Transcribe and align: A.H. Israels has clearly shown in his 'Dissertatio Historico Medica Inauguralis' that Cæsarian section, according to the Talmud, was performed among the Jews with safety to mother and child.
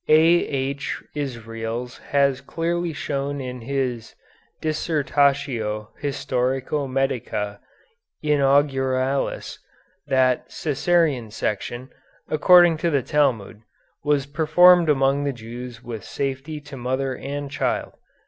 A.H. 0.07 1.03
Israels 1.13 1.99
has 2.09 2.41
clearly 2.41 2.91
shown 2.91 3.39
in 3.39 3.61
his 3.61 4.15
'Dissertatio 4.59 5.89
Historico 6.01 6.89
Medica 6.89 7.59
Inauguralis' 8.25 9.59
that 10.07 10.49
Cæsarian 10.49 11.31
section, 11.31 11.91
according 12.27 12.77
to 12.77 12.89
the 12.89 13.03
Talmud, 13.03 13.61
was 14.03 14.25
performed 14.25 14.89
among 14.89 15.23
the 15.23 15.33
Jews 15.33 15.83
with 15.83 16.03
safety 16.03 16.59
to 16.61 16.75
mother 16.75 17.15
and 17.15 17.51
child. 17.51 17.93